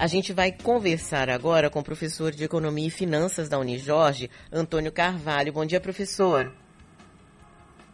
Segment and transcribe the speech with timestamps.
[0.00, 4.90] A gente vai conversar agora com o professor de Economia e Finanças da Unijorge, Antônio
[4.90, 5.52] Carvalho.
[5.52, 6.50] Bom dia, professor.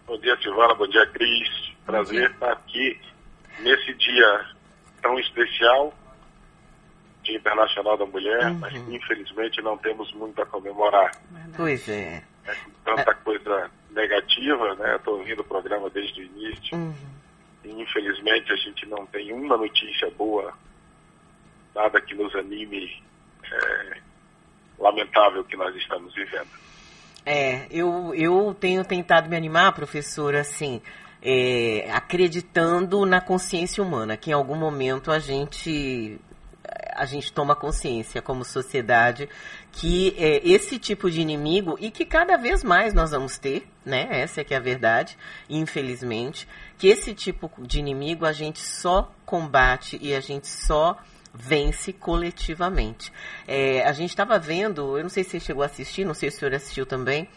[0.06, 0.72] Bom dia, Silvana.
[0.76, 1.48] Bom dia, Cris.
[1.84, 2.96] Prazer estar aqui
[3.58, 4.46] nesse dia
[5.02, 5.92] tão especial,
[7.24, 8.58] Dia Internacional da Mulher, uhum.
[8.60, 11.10] mas infelizmente não temos muito a comemorar.
[11.56, 12.22] Pois é.
[12.46, 14.94] é tanta coisa negativa, né?
[14.94, 16.76] Estou ouvindo o programa desde o início.
[16.76, 16.94] Uhum.
[17.64, 20.54] E infelizmente a gente não tem uma notícia boa,
[21.76, 23.02] nada que nos anime.
[23.44, 24.06] É,
[24.78, 26.48] lamentável que nós estamos vivendo.
[27.24, 30.80] É, eu, eu tenho tentado me animar, professor, assim,
[31.22, 36.20] é, acreditando na consciência humana, que em algum momento a gente
[36.94, 39.28] a gente toma consciência como sociedade
[39.70, 44.08] que é, esse tipo de inimigo e que cada vez mais nós vamos ter, né?
[44.10, 45.16] Essa é que é a verdade,
[45.48, 50.96] infelizmente, que esse tipo de inimigo a gente só combate e a gente só
[51.38, 53.12] vence coletivamente.
[53.46, 56.30] É, a gente estava vendo, eu não sei se você chegou a assistir, não sei
[56.30, 57.28] se o senhor assistiu também,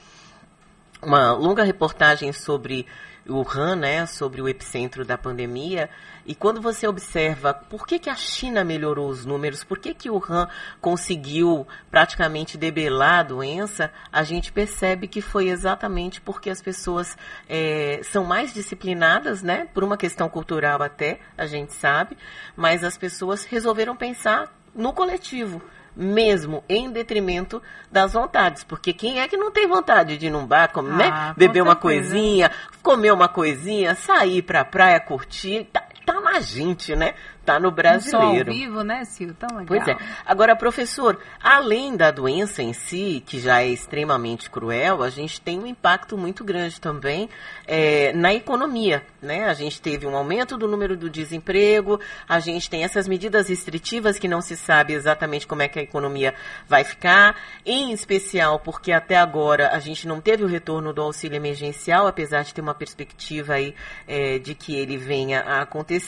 [1.02, 2.86] uma longa reportagem sobre
[3.30, 5.90] Wuhan, né, sobre o epicentro da pandemia.
[6.26, 10.10] E quando você observa por que, que a China melhorou os números, por que, que
[10.10, 10.48] Wuhan
[10.82, 18.02] conseguiu praticamente debelar a doença, a gente percebe que foi exatamente porque as pessoas é,
[18.04, 22.18] são mais disciplinadas, né, por uma questão cultural até, a gente sabe,
[22.56, 25.62] mas as pessoas resolveram pensar no coletivo
[26.00, 27.62] mesmo em detrimento
[27.92, 28.64] das vontades.
[28.64, 31.10] Porque quem é que não tem vontade de ir num bar, comer, né?
[31.12, 31.34] ah, né?
[31.36, 32.50] beber uma coisinha,
[32.82, 35.68] comer uma coisinha, sair pra praia, curtir?
[36.14, 37.14] Tá, na gente, né?
[37.46, 38.52] Tá no brasileiro.
[38.52, 39.34] ao vivo, né, Sil?
[39.34, 39.66] Tão legal.
[39.66, 39.98] Pois é.
[40.26, 45.58] Agora, professor, além da doença em si, que já é extremamente cruel, a gente tem
[45.60, 47.28] um impacto muito grande também
[47.66, 49.46] é, na economia, né?
[49.46, 54.20] A gente teve um aumento do número do desemprego, a gente tem essas medidas restritivas
[54.20, 56.36] que não se sabe exatamente como é que a economia
[56.68, 57.36] vai ficar,
[57.66, 62.44] em especial porque até agora a gente não teve o retorno do auxílio emergencial, apesar
[62.44, 63.74] de ter uma perspectiva aí
[64.08, 65.99] é, de que ele venha a acontecer,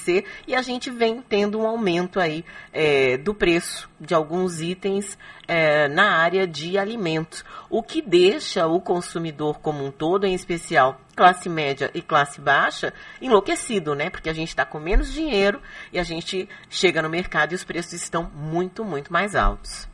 [0.48, 5.88] e a gente vem tendo um aumento aí é, do preço de alguns itens é,
[5.88, 11.50] na área de alimentos, o que deixa o consumidor como um todo, em especial classe
[11.50, 14.10] média e classe baixa, enlouquecido, né?
[14.10, 17.64] Porque a gente está com menos dinheiro e a gente chega no mercado e os
[17.64, 19.90] preços estão muito, muito mais altos.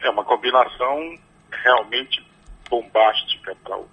[0.00, 1.18] É uma combinação
[1.50, 2.24] realmente
[2.70, 3.88] bombástica para o,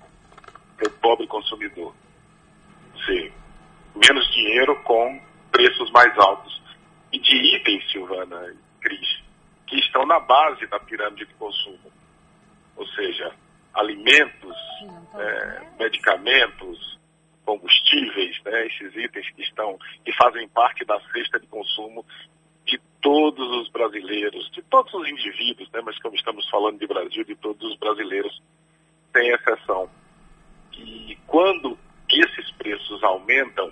[0.86, 1.96] o pobre consumidor.
[3.06, 3.32] Sim,
[3.96, 6.62] menos dinheiro com preços mais altos.
[7.12, 9.24] E de itens, Silvana e Cris,
[9.68, 11.92] que estão na base da pirâmide de consumo.
[12.76, 13.34] Ou seja,
[13.74, 14.58] alimentos,
[15.16, 17.00] é, medicamentos,
[17.46, 22.06] combustíveis, né, esses itens que estão, que fazem parte da cesta de consumo
[22.66, 27.24] de todos os brasileiros, de todos os indivíduos, né, mas como estamos falando de Brasil,
[27.24, 28.42] de todos os brasileiros,
[29.16, 29.90] sem exceção.
[30.74, 31.78] E quando
[32.10, 33.72] esses preços aumentam,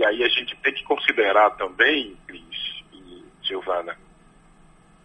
[0.00, 3.98] e aí a gente tem que considerar também, Cris e Silvana,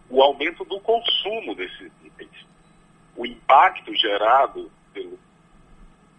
[0.08, 2.46] o aumento do consumo desses itens.
[3.14, 5.18] O impacto gerado pelo,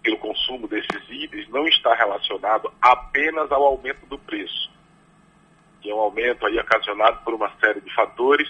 [0.04, 4.70] pelo consumo desses itens não está relacionado apenas ao aumento do preço,
[5.82, 8.48] que é um aumento aí ocasionado por uma série de fatores,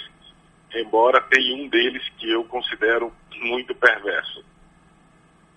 [0.75, 4.43] embora tenha um deles que eu considero muito perverso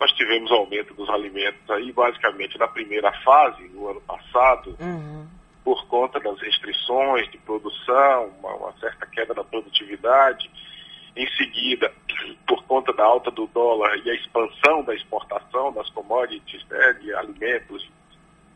[0.00, 5.28] nós tivemos aumento dos alimentos aí, basicamente, na primeira fase, no ano passado, uhum.
[5.62, 10.50] por conta das restrições de produção, uma, uma, certa queda da produtividade.
[11.14, 11.92] Em seguida,
[12.48, 17.14] por conta da alta do dólar e a expansão da exportação das commodities, né, de
[17.14, 17.86] alimentos,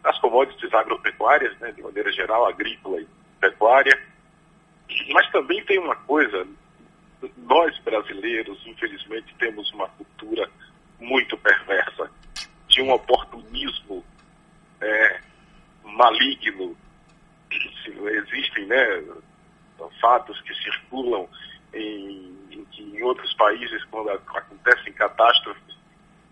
[0.03, 4.01] das commodities agropecuárias, né, de maneira geral, agrícola e pecuária.
[5.11, 6.47] Mas também tem uma coisa,
[7.37, 10.49] nós brasileiros, infelizmente, temos uma cultura
[10.99, 12.11] muito perversa,
[12.69, 14.05] de um oportunismo
[14.81, 15.21] é,
[15.85, 16.77] maligno.
[17.51, 19.05] Existem né,
[20.01, 21.29] fatos que circulam
[21.73, 25.77] em, em, em outros países, quando acontecem catástrofes,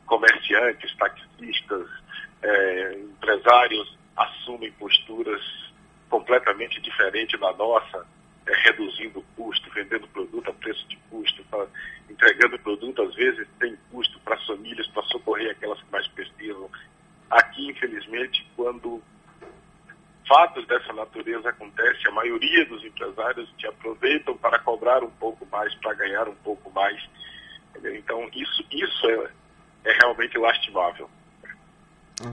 [0.07, 1.89] comerciantes, taxistas,
[2.43, 5.41] é, empresários assumem posturas
[6.09, 8.07] completamente diferentes da nossa,
[8.47, 11.43] é, reduzindo o custo, vendendo produto a preço de custo,
[12.11, 16.71] entregando produto às vezes sem custo para as famílias, para socorrer aquelas que mais precisam.
[17.31, 19.03] Aqui, infelizmente, quando
[20.29, 22.85] fatos dessa natureza acontecem, a maioria dos
[23.33, 27.03] empresários te aproveitam para cobrar um pouco mais, para ganhar um pouco mais.
[27.71, 27.97] Entendeu?
[27.97, 31.09] Então, isso, isso é, é realmente lastimável.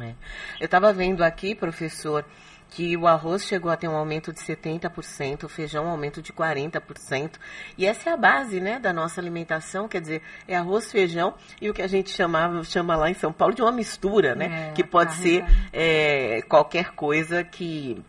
[0.01, 0.13] É.
[0.59, 2.23] Eu estava vendo aqui, professor,
[2.69, 6.31] que o arroz chegou a ter um aumento de 70%, o feijão um aumento de
[6.31, 7.39] 40%.
[7.77, 11.69] E essa é a base né, da nossa alimentação, quer dizer, é arroz, feijão e
[11.69, 14.69] o que a gente chamava, chama lá em São Paulo de uma mistura, né?
[14.69, 15.43] É, que pode ser
[15.73, 18.03] é, qualquer coisa que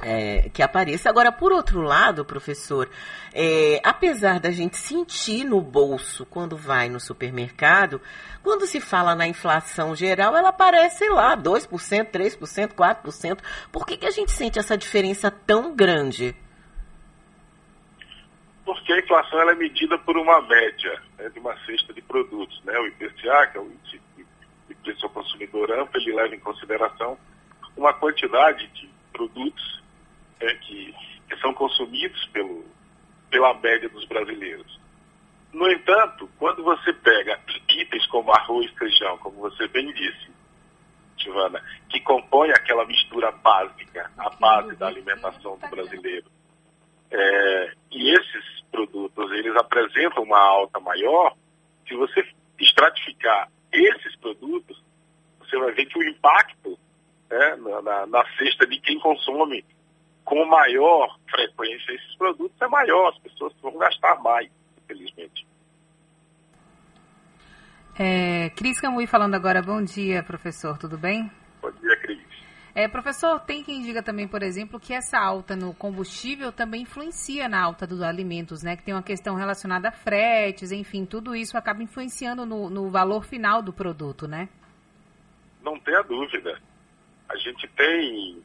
[0.00, 1.08] é, que apareça.
[1.08, 2.88] Agora, por outro lado, professor,
[3.32, 8.00] é, apesar da gente sentir no bolso quando vai no supermercado,
[8.42, 11.68] quando se fala na inflação geral, ela aparece, lá, 2%,
[12.10, 13.38] 3%, 4%.
[13.72, 16.34] Por que, que a gente sente essa diferença tão grande?
[18.64, 22.62] Porque a inflação ela é medida por uma média né, de uma cesta de produtos.
[22.64, 22.78] Né?
[22.78, 24.00] O IPCA, que é o índice
[24.68, 27.18] de preço ao consumidor amplo, ele leva em consideração
[27.76, 29.82] uma quantidade de produtos
[30.40, 30.94] né, que,
[31.28, 32.64] que são consumidos pelo,
[33.30, 34.78] pela média dos brasileiros.
[35.52, 40.30] No entanto, quando você pega itens como arroz, feijão, como você bem disse,
[41.16, 46.30] Giovana, que compõe aquela mistura básica, a base da alimentação do brasileiro,
[47.10, 51.34] é, e esses produtos eles apresentam uma alta maior,
[51.86, 52.22] se você
[52.60, 54.82] estratificar esses produtos,
[55.38, 56.78] você vai ver que o impacto
[57.30, 59.64] né, na, na, na cesta de quem consome
[60.78, 64.48] maior frequência esses produtos é maior, as pessoas vão gastar mais,
[64.82, 65.46] infelizmente.
[67.98, 71.30] É, Cris Camui falando agora, bom dia, professor, tudo bem?
[71.60, 72.18] Bom dia, Cris.
[72.74, 77.48] É, professor, tem quem diga também, por exemplo, que essa alta no combustível também influencia
[77.48, 78.76] na alta dos alimentos, né?
[78.76, 83.24] Que tem uma questão relacionada a fretes, enfim, tudo isso acaba influenciando no, no valor
[83.24, 84.48] final do produto, né?
[85.60, 86.60] Não tenha dúvida.
[87.28, 88.40] A gente tem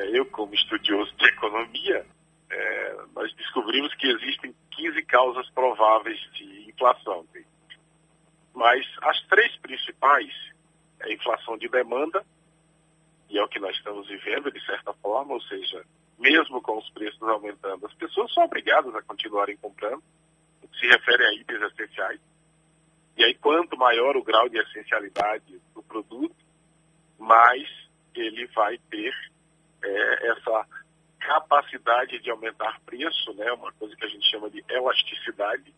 [0.00, 2.06] eu como estudioso de economia,
[2.50, 7.26] é, nós descobrimos que existem 15 causas prováveis de inflação.
[8.54, 10.32] Mas as três principais
[11.00, 12.24] é a inflação de demanda,
[13.28, 15.84] e é o que nós estamos vivendo de certa forma, ou seja,
[16.18, 20.02] mesmo com os preços aumentando, as pessoas são obrigadas a continuarem comprando,
[20.62, 22.20] o que se refere a itens essenciais.
[23.16, 26.36] E aí, quanto maior o grau de essencialidade do produto,
[27.18, 27.68] mais
[28.14, 29.14] ele vai ter
[29.82, 30.66] é, essa
[31.18, 35.72] capacidade de aumentar preço, né, uma coisa que a gente chama de elasticidade,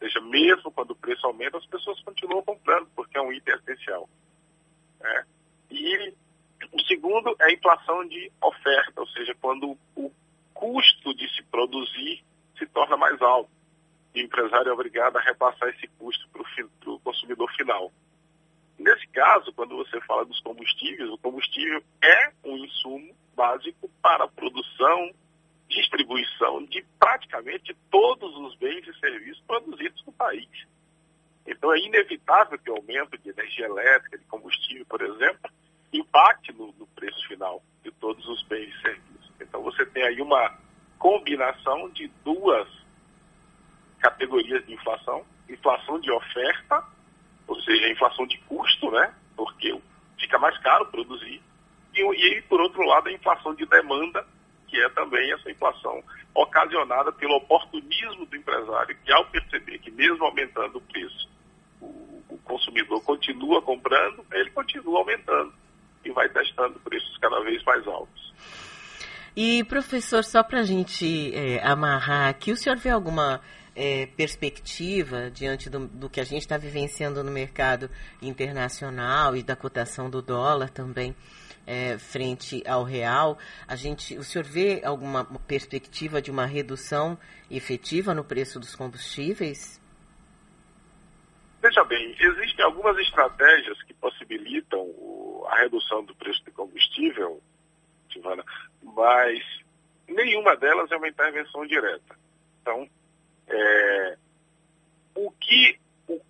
[0.00, 3.54] ou seja, mesmo quando o preço aumenta, as pessoas continuam comprando, porque é um item
[3.54, 4.08] essencial.
[4.98, 5.24] Né?
[5.70, 6.14] E
[6.72, 10.10] o segundo é a inflação de oferta, ou seja, quando o
[10.54, 12.24] custo de se produzir
[12.58, 13.50] se torna mais alto.
[14.14, 16.42] o empresário é obrigado a repassar esse custo para
[16.92, 17.90] o consumidor final.
[18.78, 24.28] Nesse caso, quando você fala dos combustíveis, o combustível é um insumo básico para a
[24.28, 25.10] produção,
[25.66, 30.46] distribuição de praticamente todos os bens e serviços produzidos no país.
[31.46, 35.50] Então é inevitável que o aumento de energia elétrica, de combustível, por exemplo,
[35.90, 39.32] impacte no, no preço final de todos os bens e serviços.
[39.40, 40.58] Então você tem aí uma
[40.98, 42.68] combinação de duas
[44.00, 46.84] categorias de inflação, inflação de oferta,
[47.46, 49.14] ou seja, inflação de custo, né?
[49.34, 49.80] Porque
[50.18, 51.42] fica mais caro produzir,
[51.94, 54.24] e, e, por outro lado, a inflação de demanda,
[54.68, 56.02] que é também essa inflação
[56.34, 61.28] ocasionada pelo oportunismo do empresário, que ao perceber que mesmo aumentando o preço,
[61.80, 65.52] o, o consumidor continua comprando, ele continua aumentando
[66.04, 68.32] e vai testando preços cada vez mais altos.
[69.36, 73.40] E, professor, só para a gente é, amarrar aqui, o senhor vê alguma
[73.74, 77.88] é, perspectiva diante do, do que a gente está vivenciando no mercado
[78.20, 81.14] internacional e da cotação do dólar também?
[81.66, 87.18] É, frente ao real, a gente, o senhor vê alguma perspectiva de uma redução
[87.50, 89.80] efetiva no preço dos combustíveis?
[91.62, 94.88] Veja bem, existem algumas estratégias que possibilitam
[95.48, 97.40] a redução do preço do combustível,
[98.10, 98.44] Silvana,
[98.82, 99.42] mas
[100.08, 102.18] nenhuma delas é uma intervenção direta.
[102.62, 102.88] Então,
[103.46, 104.16] é,
[105.14, 106.20] o que o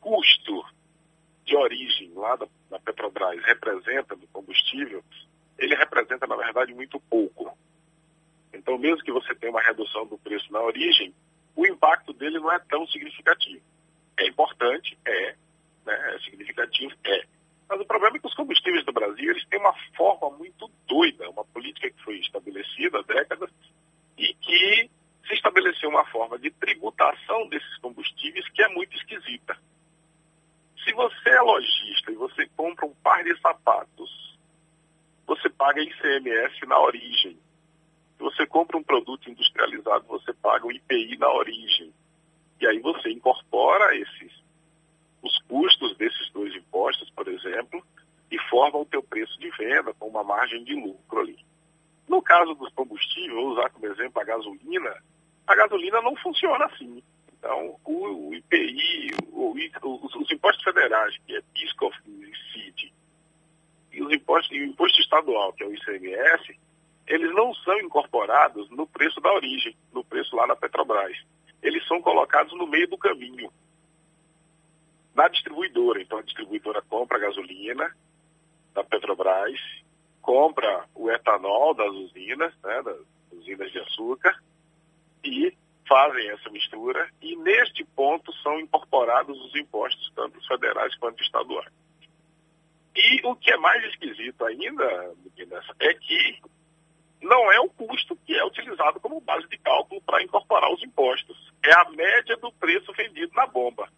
[0.00, 0.64] custo
[1.44, 5.02] de origem lá da, da Petrobras representa do combustível,
[5.58, 7.56] ele representa, na verdade, muito pouco.
[8.52, 11.14] Então, mesmo que você tenha uma redução do preço na origem,
[11.56, 13.62] o impacto dele não é tão significativo.
[14.16, 14.98] É importante?
[15.04, 15.34] É.
[15.84, 16.14] Né?
[16.14, 16.94] É significativo?
[17.04, 17.24] É.
[17.68, 21.28] Mas o problema é que os combustíveis do Brasil eles têm uma forma muito doida,
[21.28, 23.50] uma política que foi estabelecida há décadas
[24.16, 24.90] e que
[25.26, 29.56] se estabeleceu uma forma de tributação desses combustíveis que é muito esquisita.
[30.82, 34.38] Se você é lojista e você compra um par de sapatos,
[35.26, 37.38] você paga ICMS na origem.
[38.16, 41.92] Se você compra um produto industrializado, você paga o IPI na origem.
[42.60, 44.32] E aí você incorpora esses
[45.22, 47.84] os custos desses dois impostos, por exemplo,
[48.30, 51.38] e forma o teu preço de venda com uma margem de lucro ali.
[52.08, 54.94] No caso dos combustíveis, vou usar como exemplo a gasolina,
[55.46, 57.02] a gasolina não funciona assim.
[57.38, 61.64] Então, o, IPI, os, os, impostos federais, que é e
[64.08, 66.58] os impostos, o imposto estadual, que é o ICMS,
[67.06, 71.16] eles não são incorporados no preço da origem, no preço lá na Petrobras.
[71.62, 73.50] Eles são colocados no meio do caminho,
[75.14, 76.00] na distribuidora.
[76.00, 77.94] Então, a distribuidora compra a gasolina
[78.74, 79.58] da Petrobras,
[80.20, 82.98] compra o etanol das usinas, né, das
[83.32, 84.38] usinas de açúcar,
[85.24, 85.52] e
[85.88, 91.72] fazem essa mistura e neste ponto são incorporados os impostos, tanto federais quanto estaduais.
[93.58, 96.40] Mais esquisito ainda, meninas, é que
[97.20, 101.52] não é o custo que é utilizado como base de cálculo para incorporar os impostos.
[101.64, 103.88] É a média do preço vendido na bomba.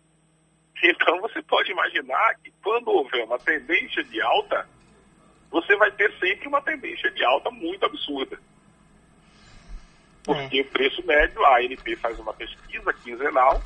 [0.83, 4.67] Então você pode imaginar que quando houver uma tendência de alta,
[5.51, 8.39] você vai ter sempre uma tendência de alta muito absurda.
[10.25, 10.63] Porque é.
[10.63, 13.63] o preço médio, a ANP faz uma pesquisa quinzenal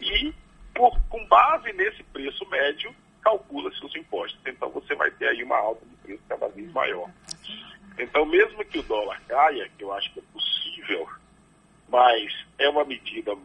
[0.00, 0.32] e,
[0.74, 2.94] por, com base nesse preço médio,
[3.24, 4.38] calcula-se os impostos.
[4.46, 7.10] Então você vai ter aí uma alta de preço cada vez maior.
[7.98, 11.08] Então, mesmo que o dólar caia, que eu acho que é possível,
[11.88, 13.36] mas é uma medida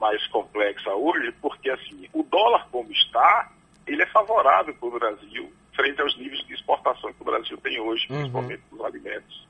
[0.00, 3.52] mais complexa hoje, porque assim, o dólar como está,
[3.86, 7.78] ele é favorável para o Brasil frente aos níveis de exportação que o Brasil tem
[7.78, 8.18] hoje, uhum.
[8.18, 9.48] principalmente nos alimentos.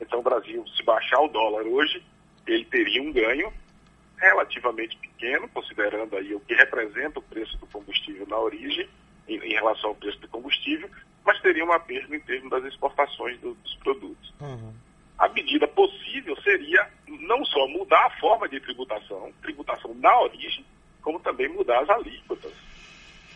[0.00, 2.02] Então, o Brasil, se baixar o dólar hoje,
[2.46, 3.52] ele teria um ganho
[4.18, 8.88] relativamente pequeno, considerando aí o que representa o preço do combustível na origem,
[9.28, 10.90] em, em relação ao preço do combustível,
[11.24, 14.34] mas teria uma perda em termos das exportações do, dos produtos.
[14.40, 14.74] Uhum.
[15.16, 20.64] A medida possível seria não só mudar a forma de tributação, tributação na origem,
[21.00, 22.52] como também mudar as alíquotas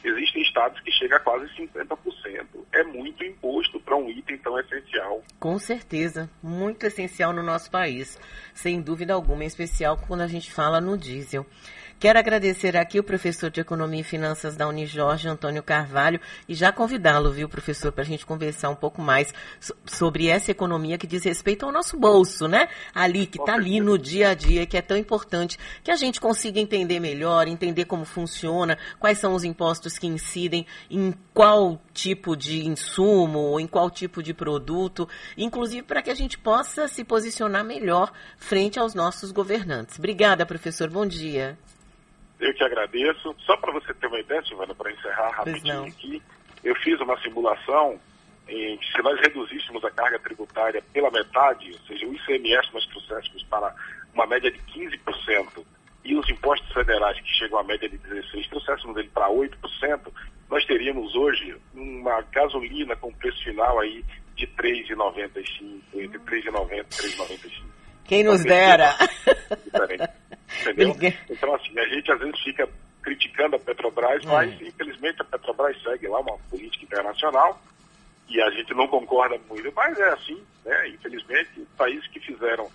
[0.09, 2.47] existem estados que chega a quase 50%.
[2.73, 5.23] É muito imposto para um item tão essencial.
[5.39, 8.19] Com certeza, muito essencial no nosso país,
[8.55, 11.47] sem dúvida alguma, em especial quando a gente fala no diesel.
[11.99, 16.71] Quero agradecer aqui o professor de Economia e Finanças da Unijorge, Antônio Carvalho, e já
[16.71, 19.33] convidá-lo, viu, professor, para a gente conversar um pouco mais
[19.87, 22.69] sobre essa economia que diz respeito ao nosso bolso, né?
[22.95, 26.21] Ali, que está ali no dia a dia, que é tão importante que a gente
[26.21, 32.37] consiga entender melhor, entender como funciona, quais são os impostos que incidem em qual tipo
[32.37, 37.65] de insumo, em qual tipo de produto, inclusive para que a gente possa se posicionar
[37.65, 39.99] melhor frente aos nossos governantes.
[39.99, 40.91] Obrigada, professor.
[40.91, 41.57] Bom dia.
[42.39, 43.35] Eu que agradeço.
[43.41, 46.23] Só para você ter uma ideia, Silvana, para encerrar rapidinho aqui,
[46.63, 47.99] eu fiz uma simulação
[48.49, 52.87] em que se nós reduzíssemos a carga tributária pela metade, ou seja, o ICMS nós
[52.87, 53.75] trouxéssemos para
[54.15, 55.65] uma média de 15%,
[56.05, 59.51] e os impostos federais, que chegam à média de 16%, trouxéssemos ele para 8%,
[60.49, 64.05] nós teríamos hoje uma gasolina com preço final aí
[64.37, 67.65] de 3,95, entre 3,90 e 3,95.
[68.05, 68.95] Quem nos dera!
[70.71, 71.13] Entendeu?
[71.31, 72.69] Então, assim, a gente às vezes fica
[73.03, 74.29] criticando a Petrobras, hum.
[74.29, 77.61] mas infelizmente a Petrobras segue lá uma política internacional
[78.29, 80.89] e a gente não concorda muito, mas é assim, né?
[80.89, 82.69] Infelizmente, países que fizeram,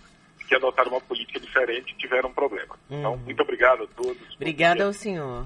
[0.48, 2.78] que adotaram uma política diferente tiveram problema.
[2.90, 3.18] Então, hum.
[3.18, 4.36] muito obrigado a todos.
[4.36, 5.46] Obrigada ao senhor.